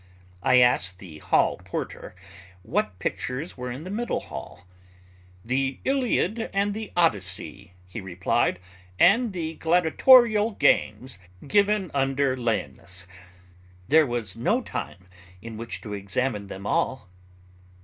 I 0.41 0.57
asked 0.61 0.97
the 0.97 1.19
hall 1.19 1.57
porter 1.63 2.15
what 2.63 2.97
pictures 2.97 3.55
were 3.55 3.69
in 3.71 3.83
the 3.83 3.91
middle 3.91 4.19
hall. 4.21 4.65
"The 5.45 5.77
Iliad 5.85 6.49
and 6.51 6.73
the 6.73 6.91
Odyssey," 6.97 7.73
he 7.87 8.01
replied, 8.01 8.57
"and 8.97 9.31
the 9.31 9.53
gladiatorial 9.53 10.53
games 10.53 11.19
given 11.47 11.91
under 11.93 12.35
Laenas." 12.35 13.05
There 13.89 14.07
was 14.07 14.35
no 14.35 14.61
time 14.63 15.05
in 15.39 15.55
which 15.55 15.81
to 15.81 15.93
examine 15.93 16.47
them 16.47 16.65
all. 16.65 17.07